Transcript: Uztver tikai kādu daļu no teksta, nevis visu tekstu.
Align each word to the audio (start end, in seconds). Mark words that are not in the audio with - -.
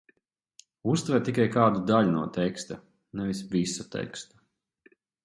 Uztver 0.93 1.19
tikai 1.27 1.43
kādu 1.55 1.83
daļu 1.91 2.15
no 2.15 2.23
teksta, 2.37 2.79
nevis 3.21 3.43
visu 3.53 3.87
tekstu. 3.97 4.97